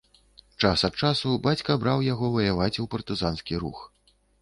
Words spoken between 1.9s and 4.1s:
яго ваяваць у партызанскі рух.